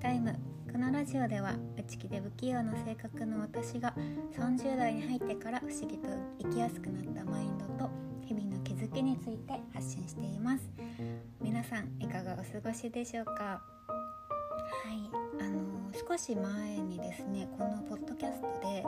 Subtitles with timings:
[0.00, 0.34] タイム。
[0.70, 3.94] このラジオでは内気で不器用な性格の私が
[4.36, 6.08] 30代に入ってから不思議と
[6.40, 7.90] 生きやすくなったマインドと
[8.24, 10.70] 日々の気づきについて発信しています。
[11.40, 13.34] 皆さんいかがお過ごしでしょうか？
[13.34, 13.60] は
[14.92, 18.84] いあの少し前にですねこのポッドキャストで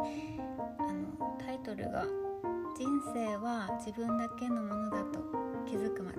[0.78, 2.04] あのタイトルが
[2.78, 5.18] 「人生は自分だけのものだと
[5.66, 6.18] 気づくまで」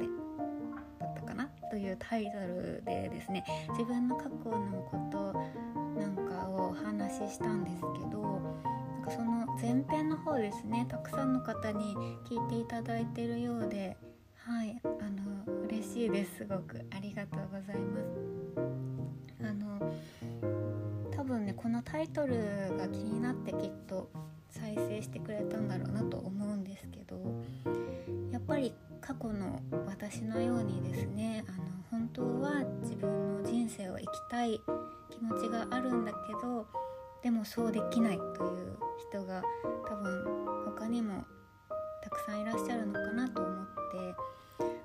[1.72, 5.34] というタイトルでですね自分の過去のこと
[5.98, 11.96] なんかをお話ししたんですけどなんかその前編の方ですねたくさんの方に
[12.30, 13.96] 聞いていただいてるようで
[14.36, 16.86] はいあの嬉しいですすごく。
[16.92, 19.48] ありがとうございます。
[19.48, 19.94] あの
[21.16, 22.36] 多分ねこのタイトル
[22.78, 24.10] が気になってきっと
[24.50, 27.16] 再生してくれたんだろうなと思うんですけど
[28.32, 29.60] やっぱり過去の
[30.12, 34.59] 私のようにですねあの本当は自分の人生を生きたい
[35.09, 36.67] 気持ちがあるんだけど
[37.23, 38.77] でもそうできないという
[39.09, 39.41] 人が
[39.87, 40.26] 多分
[40.65, 41.23] 他にも
[42.04, 43.71] たくさんいらっしゃるのかなと思って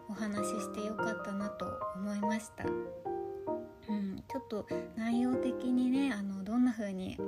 [0.08, 1.66] お話ししてよかったなと
[1.96, 2.64] 思いました。
[2.64, 4.64] うん、ちょっと
[4.96, 7.18] 内容的にねあのどんな風に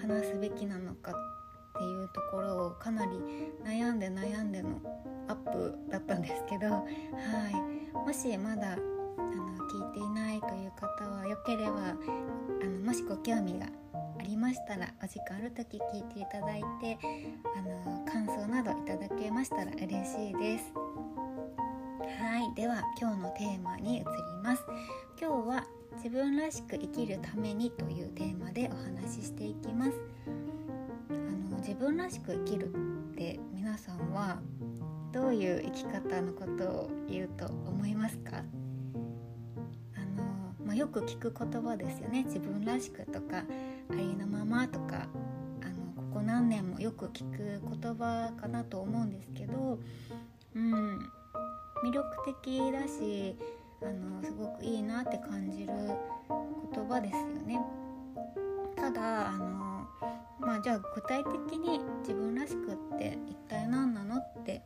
[0.00, 1.12] 話すべきなのか
[2.04, 3.12] うところをかなり
[3.64, 4.80] 悩んで悩んでの
[5.28, 8.82] アップだったんですけど、はい、もしまだあの
[9.68, 11.94] 聞いていないという方はよければあ
[12.66, 13.66] のもしご興味が
[14.18, 16.98] ありましたらお時間ある時聞いていただいて
[17.56, 20.72] あの感想などいただけましたら嬉しいです。
[22.04, 22.54] はい。
[22.54, 24.04] では今日のテーマに移り
[24.42, 24.62] ます。
[25.20, 29.92] 今日は自分らしく生きるためにというテーマでお話ししていきます。
[31.74, 32.68] 自分らしく生きるっ
[33.16, 34.38] て皆さんは
[35.12, 38.36] どういう生き方のことを言うと思いますか？
[38.36, 42.22] あの、まあ、よく聞く言葉ですよね。
[42.22, 43.44] 自分らしくとかあ
[43.90, 45.08] りのままとか。
[45.62, 49.80] あのここ何年もよく聞く言葉かなと思うんですけど、
[50.54, 50.98] うん、
[51.82, 53.36] 魅力的だし
[53.82, 55.72] あのすごくいいなって感じる
[56.72, 57.60] 言葉ですよね。
[58.76, 59.73] ただあの
[60.44, 64.62] まあじゃあ具体的に自分らしくって一体何なのって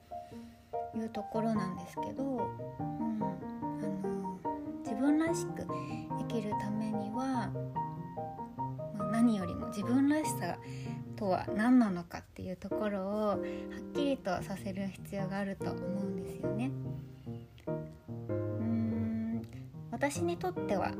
[0.94, 3.26] いうところなんですけど、うん、あ
[3.86, 4.38] の
[4.84, 5.66] 自分らしく
[6.18, 7.50] 生きるためには、
[8.96, 10.58] まあ、何よりも自分らしさ
[11.16, 13.38] とは何なのかっていうところをはっ
[13.94, 16.70] きりとさせる必要があると思うんですよね。
[18.28, 19.42] うん
[19.90, 20.92] 私にとっては、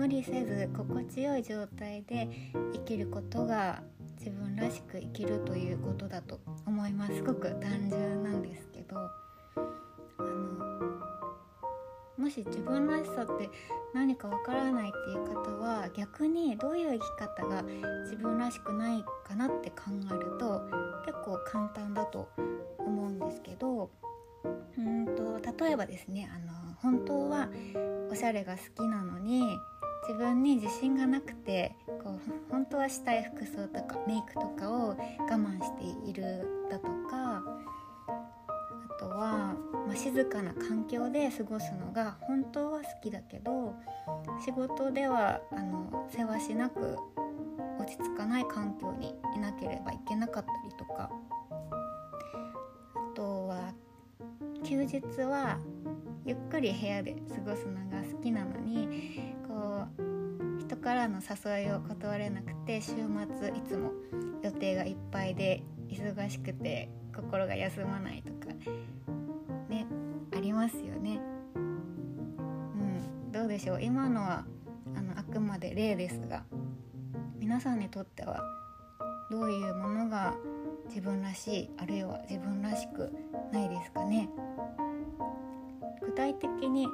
[0.00, 2.26] 無理せず心地よい状態で
[2.72, 3.82] 生きることが
[4.18, 7.16] 自分らしく生きるということだと思います。
[7.16, 9.10] すごく単純なんですけどあ
[10.22, 10.24] の
[12.16, 13.50] もし自分らしさって
[13.92, 17.62] 何かわからないっていう方は逆にどういう生き方が
[18.04, 20.62] 自分らしくないかなって考えると
[21.04, 22.26] 結構簡単だと
[22.78, 23.90] 思うんですけど
[24.78, 27.50] うんと例えばですねあの本当は
[28.10, 29.58] おしゃれが好きなのに
[30.10, 34.96] 自分に自信がなくてこう本当はしたい服装とかメイクとかを我
[35.28, 37.42] 慢しているだとかあ
[38.98, 39.54] とは、
[39.86, 43.76] まあ、静かな環境で過ごすのが本当は好きだけど
[44.44, 46.96] 仕事ではあの世話しなく
[47.78, 51.08] 落ち着かない環境にいなければいけなかったりとか。
[53.12, 53.72] あとは
[54.64, 55.58] 休日は
[56.24, 59.99] ゆっくり部屋で過ごすのが好きなのにこう
[60.80, 63.92] からの誘いを断れなくて週末いつも
[64.42, 68.54] 予定がいっぱいで忙しくて心が休まないとか
[69.68, 69.86] ね
[70.34, 71.20] ありますよね。
[71.56, 73.82] うん、どうでしょう？
[73.82, 74.44] 今のは
[74.96, 76.44] あのあくまで例ですが
[77.38, 78.42] 皆さんにとっては
[79.30, 80.34] どういうものが
[80.88, 83.12] 自分らしいあるいは自分らしく
[83.52, 84.28] ないですかね？
[86.02, 86.88] 具体的に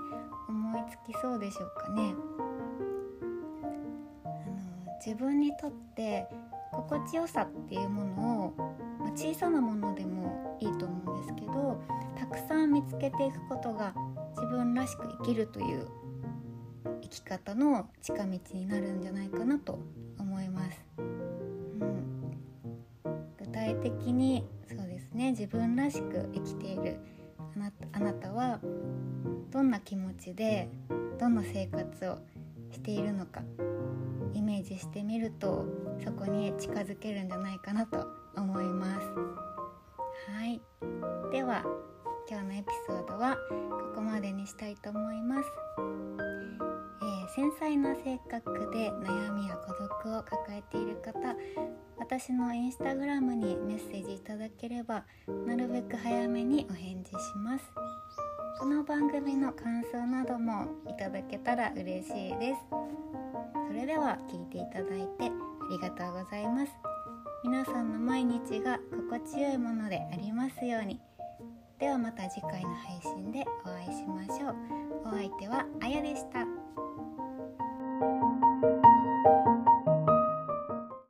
[0.48, 2.14] 思いつきそうでしょうかね？
[5.04, 6.26] 自分にとって
[6.72, 8.54] 心地よさっていうものを、
[8.98, 11.80] まあ、小さなものでもいいと思うんですけど
[12.18, 13.94] たくさん見つけていくことが
[14.30, 15.86] 自分らしく生きるという
[17.02, 19.78] 生き方の近道になるんじゃないかなと
[20.18, 20.80] 思います。
[20.98, 22.04] うん、
[23.38, 26.98] 具体的にそうですね自分らしく生きている
[27.54, 28.60] あなたあなたは
[29.50, 30.68] どんな気持ちで
[31.18, 32.18] どんな生活を
[32.70, 33.42] しているのか
[34.34, 35.64] イメージしてみると
[36.04, 38.06] そこに近づけるんじゃないかなと
[38.36, 39.06] 思います。
[40.32, 40.60] はい。
[41.30, 41.64] では
[42.28, 43.36] 今日のエピソードは
[43.70, 51.36] ここまでにしたいと思います、えー、繊細な性格で悩みや孤独を抱えている方
[51.98, 55.04] 私のインスタグラムにメッセージいただければ
[55.46, 57.64] なるべく早めにお返事します。
[58.58, 62.60] この番組の感想などもいただけたら嬉しいです。
[63.68, 65.30] それでは聞いていただいてあ
[65.70, 66.72] りがとうございます。
[67.44, 70.98] 皆さんの毎日が心地よいものでありますように。
[71.78, 74.54] ではまた次回の配信でお会いしましょう。
[75.04, 76.85] お相手はあやでした。